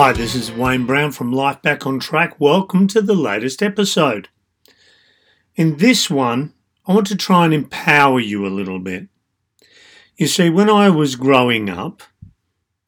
Hi, 0.00 0.12
this 0.12 0.36
is 0.36 0.52
Wayne 0.52 0.86
Brown 0.86 1.10
from 1.10 1.32
Life 1.32 1.60
Back 1.60 1.84
on 1.84 1.98
Track. 1.98 2.38
Welcome 2.38 2.86
to 2.86 3.02
the 3.02 3.16
latest 3.16 3.64
episode. 3.64 4.28
In 5.56 5.78
this 5.78 6.08
one, 6.08 6.54
I 6.86 6.94
want 6.94 7.08
to 7.08 7.16
try 7.16 7.44
and 7.44 7.52
empower 7.52 8.20
you 8.20 8.46
a 8.46 8.48
little 8.48 8.78
bit. 8.78 9.08
You 10.16 10.28
see, 10.28 10.50
when 10.50 10.70
I 10.70 10.88
was 10.88 11.16
growing 11.16 11.68
up, 11.68 12.04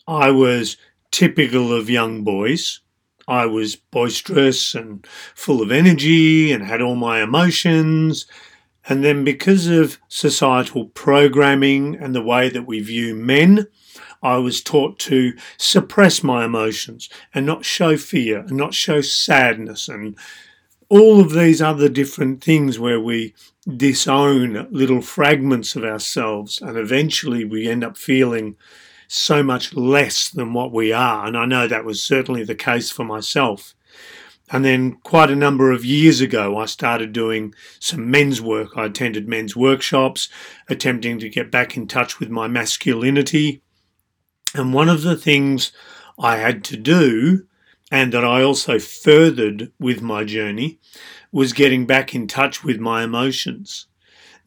I 0.07 0.31
was 0.31 0.77
typical 1.11 1.73
of 1.73 1.91
young 1.91 2.23
boys. 2.23 2.79
I 3.27 3.45
was 3.45 3.75
boisterous 3.75 4.77
and 4.77 5.05
full 5.35 5.63
of 5.63 5.73
energy 5.73 6.53
and 6.53 6.65
had 6.65 6.81
all 6.81 6.95
my 6.95 7.21
emotions. 7.25 8.25
And 8.89 9.03
then, 9.03 9.25
because 9.25 9.67
of 9.67 9.99
societal 10.07 10.85
programming 10.85 11.97
and 11.97 12.15
the 12.15 12.23
way 12.23 12.51
that 12.51 12.69
we 12.69 12.79
view 12.79 13.17
men, 13.17 13.67
I 14.23 14.37
was 14.37 14.63
taught 14.63 14.99
to 15.01 15.33
suppress 15.57 16.23
my 16.23 16.45
emotions 16.45 17.09
and 17.35 17.47
not 17.47 17.65
show 17.65 17.97
fear 17.97 18.41
and 18.41 18.53
not 18.53 18.75
show 18.75 19.01
sadness 19.01 19.89
and 19.89 20.17
all 20.89 21.21
of 21.21 21.33
these 21.33 21.63
other 21.63 21.89
different 21.89 22.43
things 22.43 22.79
where 22.79 23.01
we 23.01 23.33
disown 23.77 24.67
little 24.71 25.01
fragments 25.01 25.77
of 25.77 25.85
ourselves 25.85 26.61
and 26.61 26.77
eventually 26.77 27.45
we 27.45 27.69
end 27.69 27.85
up 27.85 27.97
feeling 27.97 28.57
so 29.07 29.43
much 29.43 29.75
less 29.75 30.29
than 30.29 30.53
what 30.53 30.73
we 30.73 30.93
are. 30.93 31.27
And 31.27 31.37
I 31.37 31.45
know 31.45 31.67
that 31.67 31.85
was 31.85 32.03
certainly 32.03 32.45
the 32.45 32.55
case 32.55 32.91
for 32.91 33.05
myself. 33.05 33.75
And 34.53 34.65
then 34.65 34.97
quite 35.05 35.31
a 35.31 35.37
number 35.37 35.71
of 35.71 35.85
years 35.85 36.21
ago, 36.21 36.57
I 36.59 36.67
started 36.67 37.13
doing 37.13 37.55
some 37.79 38.11
men's 38.11 38.41
work. 38.41 38.71
I 38.77 38.87
attended 38.87 39.29
men's 39.29 39.57
workshops, 39.57 40.29
attempting 40.69 41.21
to 41.21 41.29
get 41.29 41.51
back 41.51 41.77
in 41.77 41.87
touch 41.87 42.19
with 42.19 42.31
my 42.31 42.49
masculinity 42.49 43.63
and 44.55 44.75
one 44.75 44.89
of 44.89 45.03
the 45.03 45.17
things 45.17 45.73
I 46.19 46.37
had 46.37 46.65
to 46.65 46.77
do, 46.77 47.47
and 47.91 48.13
that 48.13 48.25
I 48.25 48.43
also 48.43 48.79
furthered 48.79 49.73
with 49.79 50.03
my 50.03 50.25
journey, 50.25 50.79
was 51.33 51.53
getting 51.53 51.87
back 51.87 52.15
in 52.15 52.27
touch 52.27 52.65
with 52.65 52.79
my 52.79 53.03
emotions. 53.05 53.87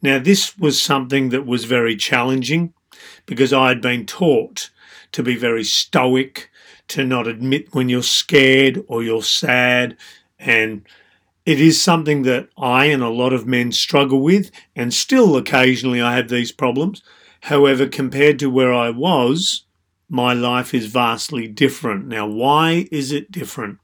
Now, 0.02 0.18
this 0.18 0.58
was 0.58 0.80
something 0.80 1.30
that 1.30 1.46
was 1.46 1.64
very 1.64 1.96
challenging 1.96 2.74
because 3.26 3.52
I 3.52 3.68
had 3.68 3.80
been 3.80 4.06
taught 4.06 4.70
to 5.12 5.22
be 5.22 5.36
very 5.36 5.64
stoic, 5.64 6.50
to 6.88 7.04
not 7.04 7.26
admit 7.26 7.72
when 7.72 7.88
you're 7.88 8.02
scared 8.02 8.84
or 8.88 9.02
you're 9.02 9.22
sad. 9.22 9.96
And 10.38 10.86
it 11.46 11.60
is 11.60 11.80
something 11.80 12.22
that 12.22 12.48
I 12.58 12.86
and 12.86 13.02
a 13.02 13.08
lot 13.08 13.32
of 13.32 13.46
men 13.46 13.72
struggle 13.72 14.20
with, 14.22 14.50
and 14.76 14.92
still 14.92 15.36
occasionally 15.36 16.02
I 16.02 16.16
have 16.16 16.28
these 16.28 16.52
problems. 16.52 17.02
However, 17.42 17.86
compared 17.86 18.38
to 18.40 18.50
where 18.50 18.72
I 18.74 18.90
was, 18.90 19.64
my 20.14 20.32
life 20.32 20.72
is 20.72 20.86
vastly 20.86 21.48
different. 21.48 22.06
Now, 22.06 22.24
why 22.24 22.86
is 22.92 23.10
it 23.10 23.32
different? 23.32 23.80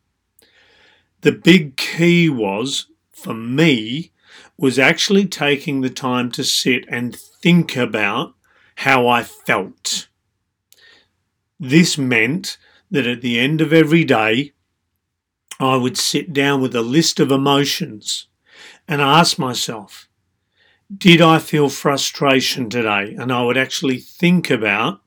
The 1.22 1.32
big 1.32 1.76
key 1.76 2.28
was, 2.28 2.86
for 3.10 3.34
me, 3.34 4.12
was 4.56 4.78
actually 4.78 5.26
taking 5.26 5.80
the 5.80 5.90
time 5.90 6.30
to 6.30 6.44
sit 6.44 6.84
and 6.88 7.16
think 7.16 7.76
about 7.76 8.34
how 8.76 9.08
I 9.08 9.24
felt. 9.24 10.06
This 11.58 11.98
meant 11.98 12.58
that 12.92 13.08
at 13.08 13.22
the 13.22 13.40
end 13.40 13.60
of 13.60 13.72
every 13.72 14.04
day, 14.04 14.52
I 15.58 15.76
would 15.76 15.98
sit 15.98 16.32
down 16.32 16.60
with 16.62 16.76
a 16.76 16.80
list 16.80 17.18
of 17.18 17.32
emotions 17.32 18.28
and 18.86 19.02
ask 19.02 19.36
myself, 19.36 20.08
did 20.96 21.20
I 21.20 21.40
feel 21.40 21.68
frustration 21.68 22.70
today? 22.70 23.16
And 23.18 23.32
I 23.32 23.42
would 23.42 23.58
actually 23.58 23.98
think 23.98 24.48
about 24.48 25.02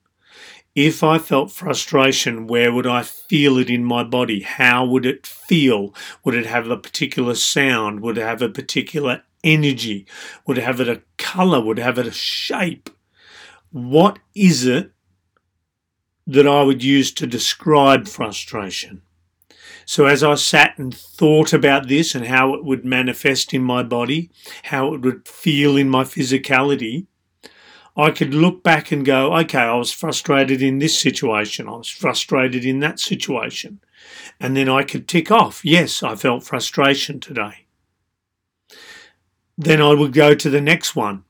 if 0.76 1.04
I 1.04 1.20
felt 1.20 1.52
frustration, 1.52 2.48
where 2.48 2.74
would 2.74 2.88
I 2.88 3.04
feel 3.04 3.58
it 3.58 3.70
in 3.70 3.84
my 3.84 4.04
body? 4.04 4.42
How 4.42 4.86
would 4.86 5.06
it 5.06 5.28
feel? 5.28 5.94
Would 6.23 6.34
it 6.34 6.48
have 6.48 6.70
a 6.70 6.78
particular 6.78 7.36
sound? 7.36 8.00
Would 8.00 8.17
it 8.17 8.23
have 8.23 8.42
a 8.42 8.50
particular 8.50 9.23
energy? 9.44 10.08
Would 10.48 10.58
it 10.58 10.64
have 10.64 10.80
a 10.80 11.02
color? 11.17 11.62
Would 11.62 11.78
it 11.78 11.83
have 11.83 12.00
a 12.00 12.12
shape? 12.12 12.89
What 13.72 14.20
is 14.33 14.66
it 14.66 14.92
that 16.26 16.48
I 16.48 16.64
would 16.64 16.83
use 16.83 17.12
to 17.14 17.28
describe 17.28 18.08
frustration? 18.08 19.04
So, 19.86 20.06
as 20.06 20.23
I 20.23 20.36
sat 20.36 20.78
and 20.78 20.95
thought 20.95 21.52
about 21.52 21.89
this 21.89 22.16
and 22.16 22.28
how 22.28 22.54
it 22.54 22.64
would 22.64 22.86
manifest 22.86 23.54
in 23.54 23.64
my 23.64 23.83
body, 23.83 24.32
how 24.64 24.94
it 24.94 25.02
would 25.02 25.28
feel 25.28 25.76
in 25.76 25.89
my 25.89 26.04
physicality, 26.04 27.08
I 27.95 28.09
could 28.09 28.33
look 28.33 28.64
back 28.64 28.92
and 28.92 29.05
go, 29.05 29.36
okay, 29.37 29.59
I 29.59 29.76
was 29.76 29.92
frustrated 29.92 30.61
in 30.61 30.80
this 30.80 30.98
situation. 30.98 31.67
I 31.67 31.77
was 31.77 31.89
frustrated 31.89 32.65
in 32.65 32.80
that 32.80 32.99
situation. 32.99 33.80
And 34.39 34.58
then 34.58 34.67
I 34.67 34.83
could 34.83 35.08
tick 35.08 35.30
off, 35.30 35.64
yes, 35.64 36.02
I 36.02 36.15
felt 36.15 36.43
frustration 36.43 37.20
today. 37.20 37.65
Then 39.58 39.82
I 39.82 39.93
would 39.93 40.14
go 40.14 40.33
to 40.33 40.49
the 40.49 40.61
next 40.61 40.95
one. 40.95 41.23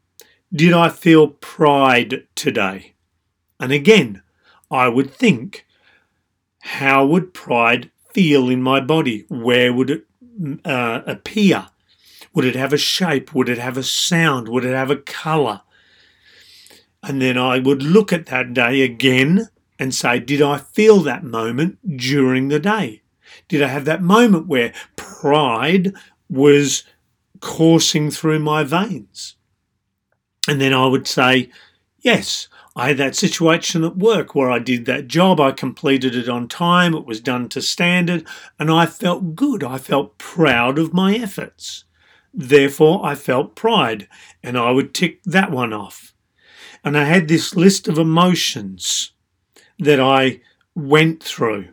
Did 0.53 0.71
I 0.71 0.89
feel 0.89 1.27
pride 1.27 2.27
today? 2.35 2.93
And 3.59 3.71
again, 3.71 4.21
I 4.71 4.87
would 4.87 5.11
think, 5.11 5.65
how 6.59 7.05
would 7.05 7.33
pride 7.33 7.91
feel 8.13 8.49
in 8.49 8.61
my 8.61 8.79
body? 8.79 9.25
Where 9.27 9.73
would 9.73 9.89
it 9.89 10.05
uh, 10.63 11.01
appear? 11.05 11.67
Would 12.33 12.45
it 12.45 12.55
have 12.55 12.71
a 12.71 12.77
shape? 12.77 13.35
Would 13.35 13.49
it 13.49 13.57
have 13.57 13.77
a 13.77 13.83
sound? 13.83 14.47
Would 14.47 14.63
it 14.63 14.73
have 14.73 14.89
a 14.89 14.95
colour? 14.95 15.61
And 17.03 17.21
then 17.21 17.37
I 17.37 17.59
would 17.59 17.83
look 17.83 18.13
at 18.13 18.27
that 18.27 18.53
day 18.53 18.81
again 18.81 19.49
and 19.77 19.93
say, 19.93 20.19
Did 20.19 20.41
I 20.41 20.57
feel 20.57 20.99
that 21.01 21.23
moment 21.23 21.97
during 21.97 22.47
the 22.47 22.59
day? 22.59 23.01
Did 23.49 23.61
I 23.61 23.67
have 23.67 23.85
that 23.85 24.01
moment 24.01 24.47
where 24.47 24.73
pride 24.95 25.93
was 26.29 26.83
coursing 27.41 28.09
through 28.09 28.39
my 28.39 28.63
veins? 28.63 29.35
And 30.47 30.61
then 30.61 30.73
I 30.73 30.87
would 30.87 31.07
say, 31.07 31.49
Yes, 31.99 32.47
I 32.75 32.87
had 32.87 32.97
that 32.97 33.15
situation 33.15 33.83
at 33.83 33.97
work 33.97 34.33
where 34.33 34.49
I 34.49 34.59
did 34.59 34.85
that 34.85 35.07
job, 35.07 35.39
I 35.39 35.51
completed 35.51 36.15
it 36.15 36.27
on 36.27 36.47
time, 36.47 36.95
it 36.95 37.05
was 37.05 37.19
done 37.19 37.47
to 37.49 37.61
standard, 37.61 38.25
and 38.57 38.71
I 38.71 38.87
felt 38.87 39.35
good. 39.35 39.63
I 39.63 39.77
felt 39.77 40.17
proud 40.17 40.79
of 40.79 40.93
my 40.93 41.15
efforts. 41.15 41.83
Therefore, 42.33 43.05
I 43.05 43.13
felt 43.13 43.55
pride, 43.55 44.07
and 44.41 44.57
I 44.57 44.71
would 44.71 44.93
tick 44.93 45.21
that 45.23 45.51
one 45.51 45.71
off. 45.71 46.12
And 46.83 46.97
I 46.97 47.05
had 47.05 47.27
this 47.27 47.55
list 47.55 47.87
of 47.87 47.97
emotions 47.97 49.11
that 49.79 49.99
I 49.99 50.41
went 50.75 51.23
through. 51.23 51.69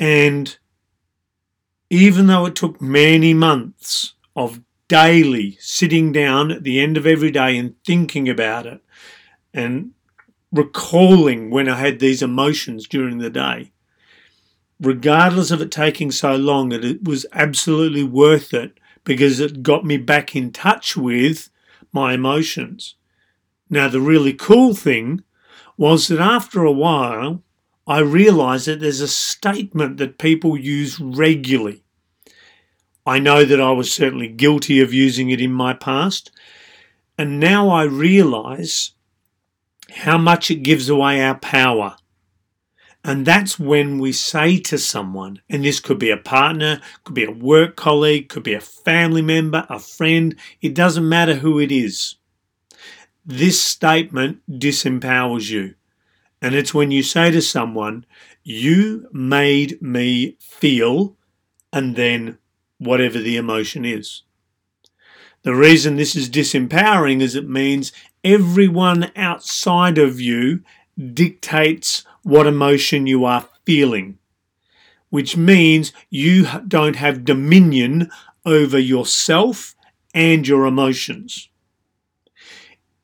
And 0.00 0.56
even 1.90 2.26
though 2.26 2.46
it 2.46 2.54
took 2.54 2.80
many 2.80 3.34
months 3.34 4.14
of 4.34 4.60
daily 4.88 5.56
sitting 5.60 6.12
down 6.12 6.50
at 6.50 6.62
the 6.64 6.80
end 6.80 6.96
of 6.96 7.06
every 7.06 7.30
day 7.30 7.56
and 7.56 7.74
thinking 7.84 8.28
about 8.28 8.66
it 8.66 8.80
and 9.52 9.92
recalling 10.52 11.50
when 11.50 11.68
I 11.68 11.76
had 11.76 11.98
these 11.98 12.22
emotions 12.22 12.88
during 12.88 13.18
the 13.18 13.30
day, 13.30 13.72
regardless 14.80 15.50
of 15.50 15.60
it 15.60 15.70
taking 15.70 16.10
so 16.10 16.36
long, 16.36 16.72
it 16.72 17.04
was 17.04 17.26
absolutely 17.32 18.04
worth 18.04 18.52
it 18.52 18.78
because 19.04 19.40
it 19.40 19.62
got 19.62 19.84
me 19.84 19.96
back 19.96 20.34
in 20.34 20.50
touch 20.50 20.96
with 20.96 21.50
my 21.92 22.14
emotions. 22.14 22.96
Now, 23.70 23.88
the 23.88 24.00
really 24.00 24.32
cool 24.32 24.74
thing 24.74 25.24
was 25.76 26.08
that 26.08 26.20
after 26.20 26.62
a 26.62 26.72
while, 26.72 27.42
I 27.86 27.98
realized 28.00 28.66
that 28.66 28.80
there's 28.80 29.00
a 29.00 29.08
statement 29.08 29.98
that 29.98 30.18
people 30.18 30.56
use 30.56 30.98
regularly. 31.00 31.84
I 33.06 33.18
know 33.18 33.44
that 33.44 33.60
I 33.60 33.72
was 33.72 33.92
certainly 33.92 34.28
guilty 34.28 34.80
of 34.80 34.94
using 34.94 35.28
it 35.30 35.40
in 35.40 35.52
my 35.52 35.74
past, 35.74 36.30
and 37.18 37.38
now 37.38 37.68
I 37.68 37.82
realize 37.82 38.92
how 39.90 40.16
much 40.16 40.50
it 40.50 40.62
gives 40.62 40.88
away 40.88 41.22
our 41.22 41.34
power. 41.34 41.96
And 43.04 43.26
that's 43.26 43.58
when 43.58 43.98
we 43.98 44.12
say 44.12 44.58
to 44.60 44.78
someone, 44.78 45.42
and 45.50 45.62
this 45.62 45.78
could 45.78 45.98
be 45.98 46.08
a 46.10 46.16
partner, 46.16 46.80
could 47.04 47.14
be 47.14 47.24
a 47.24 47.30
work 47.30 47.76
colleague, 47.76 48.30
could 48.30 48.42
be 48.42 48.54
a 48.54 48.60
family 48.60 49.20
member, 49.20 49.66
a 49.68 49.78
friend, 49.78 50.34
it 50.62 50.74
doesn't 50.74 51.06
matter 51.06 51.34
who 51.34 51.60
it 51.60 51.70
is. 51.70 52.16
This 53.26 53.58
statement 53.58 54.42
disempowers 54.50 55.48
you. 55.48 55.76
And 56.42 56.54
it's 56.54 56.74
when 56.74 56.90
you 56.90 57.02
say 57.02 57.30
to 57.30 57.40
someone, 57.40 58.04
You 58.42 59.08
made 59.12 59.80
me 59.80 60.36
feel, 60.40 61.16
and 61.72 61.96
then 61.96 62.36
whatever 62.76 63.18
the 63.18 63.38
emotion 63.38 63.86
is. 63.86 64.24
The 65.42 65.54
reason 65.54 65.96
this 65.96 66.14
is 66.14 66.28
disempowering 66.28 67.22
is 67.22 67.34
it 67.34 67.48
means 67.48 67.92
everyone 68.22 69.10
outside 69.16 69.96
of 69.96 70.20
you 70.20 70.62
dictates 71.14 72.04
what 72.24 72.46
emotion 72.46 73.06
you 73.06 73.24
are 73.24 73.48
feeling, 73.64 74.18
which 75.08 75.34
means 75.34 75.94
you 76.10 76.46
don't 76.68 76.96
have 76.96 77.24
dominion 77.24 78.10
over 78.44 78.78
yourself 78.78 79.74
and 80.12 80.46
your 80.46 80.66
emotions 80.66 81.48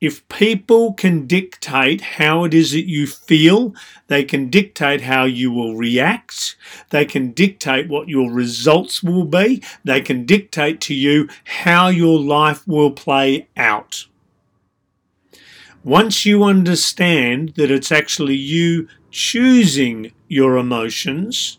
if 0.00 0.26
people 0.28 0.94
can 0.94 1.26
dictate 1.26 2.00
how 2.00 2.44
it 2.44 2.54
is 2.54 2.72
that 2.72 2.88
you 2.88 3.06
feel, 3.06 3.74
they 4.06 4.24
can 4.24 4.48
dictate 4.48 5.02
how 5.02 5.24
you 5.24 5.52
will 5.52 5.76
react, 5.76 6.56
they 6.88 7.04
can 7.04 7.32
dictate 7.32 7.88
what 7.88 8.08
your 8.08 8.32
results 8.32 9.02
will 9.02 9.26
be, 9.26 9.62
they 9.84 10.00
can 10.00 10.24
dictate 10.24 10.80
to 10.80 10.94
you 10.94 11.28
how 11.44 11.88
your 11.88 12.18
life 12.18 12.66
will 12.66 12.90
play 12.90 13.46
out. 13.56 14.06
Once 15.84 16.24
you 16.24 16.44
understand 16.44 17.50
that 17.56 17.70
it's 17.70 17.92
actually 17.92 18.36
you 18.36 18.88
choosing 19.10 20.12
your 20.28 20.56
emotions, 20.56 21.58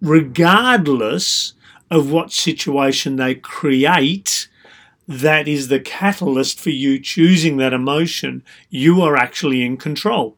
regardless 0.00 1.54
of 1.90 2.10
what 2.10 2.32
situation 2.32 3.16
they 3.16 3.34
create, 3.34 4.47
that 5.08 5.48
is 5.48 5.68
the 5.68 5.80
catalyst 5.80 6.60
for 6.60 6.70
you 6.70 7.00
choosing 7.00 7.56
that 7.56 7.72
emotion, 7.72 8.44
you 8.68 9.00
are 9.00 9.16
actually 9.16 9.64
in 9.64 9.78
control. 9.78 10.36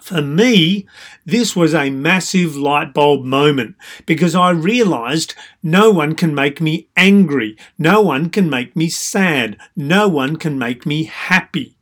For 0.00 0.20
me, 0.20 0.86
this 1.24 1.54
was 1.54 1.74
a 1.74 1.88
massive 1.88 2.56
light 2.56 2.92
bulb 2.92 3.24
moment 3.24 3.76
because 4.04 4.34
I 4.34 4.50
realized 4.50 5.34
no 5.62 5.90
one 5.90 6.14
can 6.14 6.34
make 6.34 6.60
me 6.60 6.88
angry. 6.96 7.56
No 7.78 8.02
one 8.02 8.28
can 8.28 8.50
make 8.50 8.74
me 8.76 8.88
sad. 8.88 9.56
No 9.76 10.08
one 10.08 10.36
can 10.36 10.58
make 10.58 10.84
me 10.84 11.04
happy. 11.04 11.76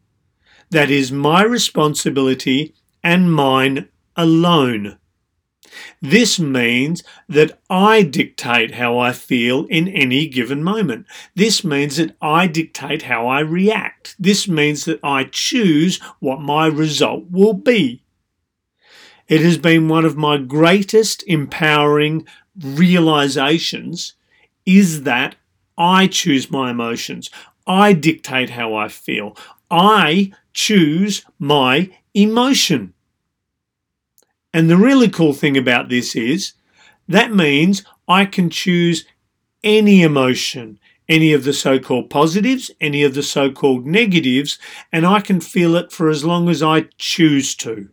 That 0.71 0.91
is 0.91 1.11
my 1.11 1.43
responsibility 1.43 2.75
and 3.03 3.33
mine 3.33 3.89
alone. 4.17 4.99
This 6.01 6.39
means 6.39 7.03
that 7.29 7.61
I 7.71 8.03
dictate 8.03 8.75
how 8.75 8.99
I 8.99 9.13
feel 9.13 9.65
in 9.67 9.89
any 9.89 10.29
given 10.29 10.63
moment. 10.63 11.07
This 11.35 11.65
means 11.65 11.97
that 11.97 12.17
I 12.21 12.47
dictate 12.47 13.03
how 13.03 13.27
I 13.27 13.41
react. 13.41 14.17
This 14.19 14.49
means 14.49 14.85
that 14.85 15.01
I 15.03 15.25
choose 15.25 16.01
what 16.21 16.41
my 16.41 16.67
result 16.67 17.25
will 17.31 17.55
be. 17.55 18.03
It 19.29 19.41
has 19.41 19.59
been 19.59 19.89
one 19.89 20.05
of 20.05 20.17
my 20.17 20.37
greatest 20.37 21.25
empowering 21.27 22.27
realizations 22.61 24.15
is 24.67 25.05
that 25.05 25.37
I 25.79 26.07
choose 26.07 26.51
my 26.51 26.71
emotions. 26.71 27.31
I 27.67 27.93
dictate 27.93 28.51
how 28.51 28.75
I 28.75 28.89
feel. 28.89 29.37
I 29.71 30.33
choose 30.53 31.25
my 31.39 31.91
emotion. 32.15 32.93
And 34.55 34.69
the 34.69 34.77
really 34.77 35.09
cool 35.09 35.33
thing 35.33 35.57
about 35.57 35.89
this 35.89 36.15
is 36.15 36.53
that 37.09 37.33
means 37.33 37.85
I 38.07 38.25
can 38.25 38.51
choose 38.51 39.05
any 39.65 40.03
emotion, 40.03 40.79
any 41.09 41.33
of 41.33 41.45
the 41.45 41.53
so 41.53 41.79
called 41.79 42.11
positives, 42.11 42.71
any 42.81 43.03
of 43.03 43.15
the 43.15 43.23
so 43.23 43.51
called 43.51 43.87
negatives, 43.87 44.59
and 44.93 45.07
I 45.07 45.21
can 45.21 45.41
feel 45.41 45.77
it 45.77 45.93
for 45.93 46.09
as 46.09 46.25
long 46.25 46.49
as 46.49 46.63
I 46.63 46.89
choose 46.99 47.55
to. 47.57 47.89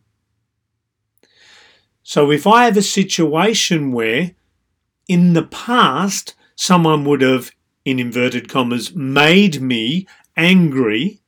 So 2.03 2.31
if 2.31 2.47
I 2.47 2.65
have 2.65 2.77
a 2.77 2.81
situation 2.81 3.91
where 3.91 4.31
in 5.07 5.33
the 5.33 5.43
past 5.43 6.35
someone 6.55 7.05
would 7.05 7.21
have, 7.21 7.51
in 7.85 7.99
inverted 7.99 8.49
commas, 8.49 8.93
made 8.93 9.61
me 9.61 10.07
angry, 10.35 11.21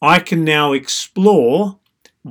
I 0.00 0.18
can 0.20 0.44
now 0.44 0.72
explore 0.72 1.79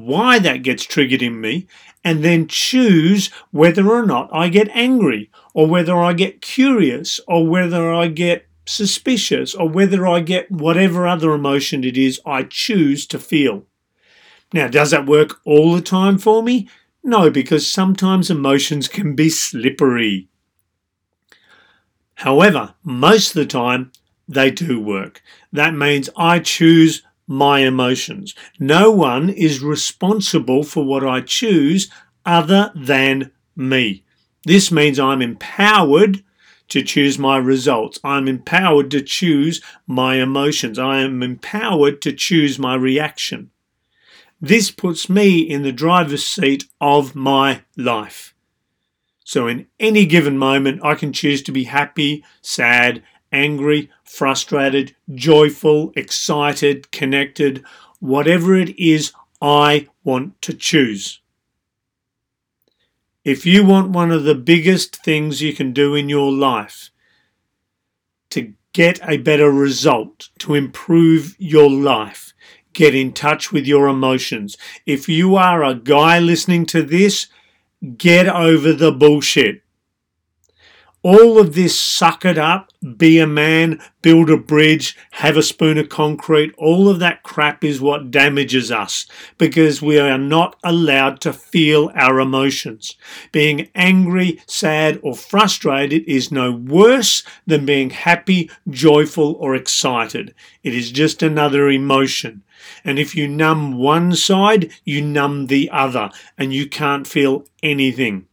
why 0.05 0.39
that 0.39 0.63
gets 0.63 0.83
triggered 0.83 1.21
in 1.21 1.39
me, 1.39 1.67
and 2.03 2.23
then 2.23 2.47
choose 2.47 3.29
whether 3.51 3.89
or 3.89 4.05
not 4.05 4.29
I 4.31 4.49
get 4.49 4.69
angry, 4.69 5.29
or 5.53 5.67
whether 5.67 5.95
I 5.97 6.13
get 6.13 6.41
curious, 6.41 7.19
or 7.27 7.47
whether 7.47 7.93
I 7.93 8.07
get 8.07 8.47
suspicious, 8.65 9.53
or 9.53 9.67
whether 9.67 10.07
I 10.07 10.21
get 10.21 10.49
whatever 10.51 11.07
other 11.07 11.33
emotion 11.33 11.83
it 11.83 11.97
is 11.97 12.21
I 12.25 12.43
choose 12.43 13.05
to 13.07 13.19
feel. 13.19 13.65
Now, 14.53 14.67
does 14.67 14.91
that 14.91 15.05
work 15.05 15.39
all 15.45 15.73
the 15.73 15.81
time 15.81 16.17
for 16.17 16.41
me? 16.41 16.69
No, 17.03 17.29
because 17.29 17.69
sometimes 17.69 18.29
emotions 18.29 18.87
can 18.87 19.15
be 19.15 19.29
slippery. 19.29 20.27
However, 22.15 22.75
most 22.83 23.29
of 23.29 23.35
the 23.35 23.45
time, 23.45 23.91
they 24.27 24.51
do 24.51 24.79
work. 24.79 25.21
That 25.51 25.73
means 25.73 26.09
I 26.15 26.39
choose 26.39 27.03
my 27.29 27.59
emotions. 27.59 28.33
No 28.59 28.89
one 28.89 29.29
is 29.29 29.61
responsible 29.61 30.63
for 30.63 30.83
what 30.83 31.05
I 31.05 31.21
choose 31.21 31.89
other 32.25 32.71
than 32.75 33.31
me. 33.55 34.03
This 34.45 34.71
means 34.71 34.99
I'm 34.99 35.21
empowered 35.21 36.23
to 36.69 36.81
choose 36.81 37.19
my 37.19 37.37
results. 37.37 37.99
I'm 38.03 38.27
empowered 38.27 38.89
to 38.91 39.01
choose 39.01 39.61
my 39.85 40.15
emotions. 40.15 40.79
I 40.79 41.01
am 41.01 41.21
empowered 41.21 42.01
to 42.01 42.13
choose 42.13 42.57
my 42.57 42.73
reaction. 42.73 43.51
This 44.41 44.71
puts 44.71 45.07
me 45.07 45.39
in 45.39 45.61
the 45.61 45.71
driver's 45.71 46.25
seat 46.25 46.65
of 46.81 47.15
my 47.15 47.63
life. 47.77 48.33
So, 49.23 49.45
in 49.45 49.67
any 49.79 50.07
given 50.07 50.39
moment, 50.39 50.81
I 50.83 50.95
can 50.95 51.13
choose 51.13 51.43
to 51.43 51.51
be 51.51 51.65
happy, 51.65 52.23
sad, 52.41 53.03
angry, 53.31 53.89
frustrated, 54.03 54.95
joyful, 55.13 55.91
excited, 55.95 56.91
connected, 56.91 57.63
whatever 57.99 58.55
it 58.55 58.77
is 58.79 59.11
I 59.41 59.87
want 60.03 60.41
to 60.43 60.53
choose. 60.53 61.21
If 63.23 63.45
you 63.45 63.63
want 63.65 63.91
one 63.91 64.11
of 64.11 64.23
the 64.23 64.35
biggest 64.35 64.95
things 64.95 65.41
you 65.41 65.53
can 65.53 65.73
do 65.73 65.93
in 65.95 66.09
your 66.09 66.31
life 66.31 66.89
to 68.31 68.53
get 68.73 68.99
a 69.07 69.17
better 69.17 69.51
result, 69.51 70.29
to 70.39 70.55
improve 70.55 71.35
your 71.37 71.69
life, 71.69 72.33
get 72.73 72.95
in 72.95 73.11
touch 73.13 73.51
with 73.51 73.65
your 73.67 73.87
emotions. 73.87 74.57
If 74.85 75.09
you 75.09 75.35
are 75.35 75.63
a 75.63 75.75
guy 75.75 76.19
listening 76.19 76.65
to 76.67 76.83
this, 76.83 77.27
get 77.97 78.27
over 78.27 78.73
the 78.73 78.91
bullshit. 78.91 79.63
All 81.01 81.39
of 81.39 81.55
this 81.55 81.79
suck 81.79 82.25
it 82.25 82.37
up, 82.37 82.71
be 82.97 83.19
a 83.19 83.27
man, 83.27 83.81
build 84.01 84.29
a 84.29 84.35
bridge, 84.35 84.97
have 85.11 85.37
a 85.37 85.43
spoon 85.43 85.77
of 85.77 85.87
concrete, 85.87 86.53
all 86.57 86.89
of 86.89 86.99
that 86.99 87.23
crap 87.23 87.63
is 87.63 87.79
what 87.79 88.11
damages 88.11 88.69
us 88.69 89.05
because 89.37 89.81
we 89.81 89.97
are 89.97 90.17
not 90.17 90.57
allowed 90.61 91.21
to 91.21 91.31
feel 91.31 91.89
our 91.95 92.19
emotions. 92.19 92.97
Being 93.31 93.69
angry, 93.75 94.41
sad, 94.45 94.99
or 95.01 95.15
frustrated 95.15 96.03
is 96.03 96.33
no 96.33 96.51
worse 96.51 97.23
than 97.47 97.65
being 97.65 97.91
happy, 97.91 98.51
joyful, 98.69 99.35
or 99.39 99.55
excited. 99.55 100.35
It 100.63 100.73
is 100.73 100.91
just 100.91 101.23
another 101.23 101.69
emotion. 101.69 102.44
And 102.83 102.99
if 102.99 103.15
you 103.15 103.25
numb 103.25 103.77
one 103.77 104.15
side, 104.15 104.73
you 104.83 105.01
numb 105.01 105.47
the 105.47 105.69
other, 105.69 106.09
and 106.37 106.53
you 106.53 106.68
can't 106.68 107.07
feel 107.07 107.45
anything. 107.63 108.27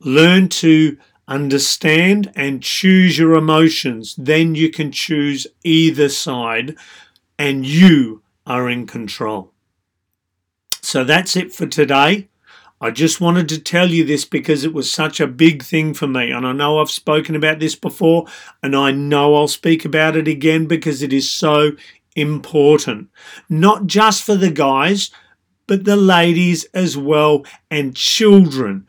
Learn 0.00 0.48
to 0.48 0.98
understand 1.28 2.32
and 2.34 2.62
choose 2.62 3.18
your 3.18 3.34
emotions, 3.34 4.14
then 4.16 4.54
you 4.54 4.70
can 4.70 4.92
choose 4.92 5.46
either 5.64 6.08
side 6.08 6.76
and 7.38 7.66
you 7.66 8.22
are 8.46 8.68
in 8.70 8.86
control. 8.86 9.52
So 10.80 11.02
that's 11.04 11.34
it 11.36 11.52
for 11.52 11.66
today. 11.66 12.28
I 12.80 12.90
just 12.90 13.20
wanted 13.20 13.48
to 13.48 13.58
tell 13.58 13.90
you 13.90 14.04
this 14.04 14.24
because 14.24 14.62
it 14.62 14.74
was 14.74 14.90
such 14.90 15.18
a 15.18 15.26
big 15.26 15.62
thing 15.62 15.94
for 15.94 16.06
me. 16.06 16.30
And 16.30 16.46
I 16.46 16.52
know 16.52 16.78
I've 16.78 16.90
spoken 16.90 17.34
about 17.34 17.58
this 17.58 17.74
before, 17.74 18.26
and 18.62 18.76
I 18.76 18.92
know 18.92 19.34
I'll 19.34 19.48
speak 19.48 19.84
about 19.84 20.14
it 20.14 20.28
again 20.28 20.66
because 20.66 21.02
it 21.02 21.12
is 21.12 21.30
so 21.30 21.72
important. 22.14 23.08
Not 23.48 23.86
just 23.86 24.22
for 24.22 24.36
the 24.36 24.50
guys, 24.50 25.10
but 25.66 25.84
the 25.84 25.96
ladies 25.96 26.64
as 26.74 26.96
well, 26.96 27.44
and 27.70 27.96
children. 27.96 28.86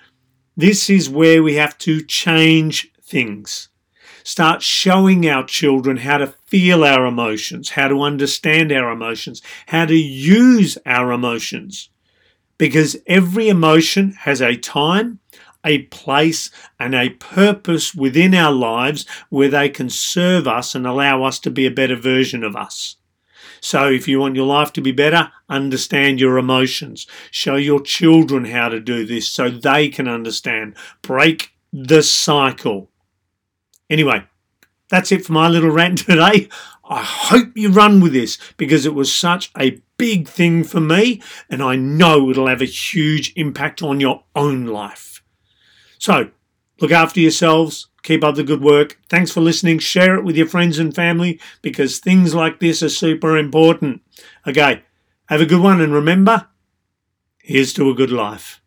This 0.60 0.90
is 0.90 1.08
where 1.08 1.44
we 1.44 1.54
have 1.54 1.78
to 1.80 2.02
change 2.02 2.92
things. 3.04 3.70
Start 4.24 4.64
showing 4.64 5.30
our 5.30 5.46
children 5.46 5.98
how 5.98 6.18
to 6.18 6.34
feel 6.48 6.84
our 6.84 7.06
emotions, 7.06 7.70
how 7.70 7.88
to 7.90 8.02
understand 8.02 8.72
our 8.72 8.92
emotions, 8.92 9.44
how 9.68 9.86
to 9.86 9.96
use 9.96 10.76
our 10.84 11.12
emotions. 11.12 11.90
Because 12.58 12.98
every 13.06 13.50
emotion 13.50 14.14
has 14.22 14.42
a 14.42 14.58
time, 14.58 15.20
a 15.64 15.84
place, 15.84 16.50
and 16.80 16.96
a 16.96 17.12
purpose 17.12 17.94
within 17.94 18.34
our 18.34 18.52
lives 18.52 19.06
where 19.30 19.50
they 19.50 19.70
can 19.70 19.92
serve 19.92 20.48
us 20.48 20.74
and 20.74 20.88
allow 20.88 21.24
us 21.24 21.38
to 21.38 21.52
be 21.52 21.68
a 21.68 21.72
better 21.72 21.96
version 21.96 22.44
of 22.44 22.56
us. 22.56 22.96
So, 23.62 23.90
if 23.90 24.08
you 24.08 24.20
want 24.20 24.36
your 24.36 24.46
life 24.46 24.74
to 24.74 24.82
be 24.82 24.92
better, 24.92 25.32
understand 25.50 26.20
your 26.20 26.38
emotions. 26.38 27.08
Show 27.32 27.56
your 27.56 27.82
children 27.82 28.46
how 28.46 28.70
to 28.70 28.80
do 28.80 29.06
this 29.06 29.30
so 29.30 29.50
they 29.50 29.90
can 29.90 30.08
understand. 30.08 30.76
Break 31.02 31.52
the 31.72 32.04
cycle. 32.04 32.90
Anyway, 33.90 34.24
that's 34.90 35.12
it 35.12 35.26
for 35.26 35.34
my 35.34 35.48
little 35.48 35.72
rant 35.72 35.98
today. 36.06 36.50
I 36.90 37.04
hope 37.04 37.56
you 37.56 37.70
run 37.70 38.00
with 38.00 38.14
this 38.14 38.38
because 38.56 38.86
it 38.86 38.94
was 38.94 39.14
such 39.14 39.52
a 39.60 39.82
big 39.98 40.28
thing 40.28 40.64
for 40.64 40.80
me, 40.80 41.22
and 41.50 41.62
I 41.62 41.76
know 41.76 42.30
it'll 42.30 42.48
have 42.48 42.62
a 42.62 42.66
huge 42.66 43.34
impact 43.36 43.82
on 43.82 44.00
your 44.00 44.24
own 44.36 44.66
life. 44.66 45.22
So, 46.00 46.32
Look 46.80 46.92
after 46.92 47.20
yourselves. 47.20 47.88
Keep 48.04 48.24
up 48.24 48.36
the 48.36 48.44
good 48.44 48.62
work. 48.62 49.00
Thanks 49.10 49.32
for 49.32 49.42
listening. 49.42 49.80
Share 49.80 50.16
it 50.16 50.24
with 50.24 50.38
your 50.38 50.48
friends 50.48 50.80
and 50.80 50.96
family 50.96 51.40
because 51.62 52.00
things 52.00 52.34
like 52.34 52.60
this 52.60 52.82
are 52.82 52.90
super 52.90 53.38
important. 53.38 54.02
Okay, 54.46 54.84
have 55.28 55.42
a 55.42 55.46
good 55.46 55.62
one 55.62 55.82
and 55.82 55.94
remember, 55.94 56.48
here's 57.42 57.74
to 57.74 57.90
a 57.90 57.96
good 57.96 58.12
life. 58.12 58.62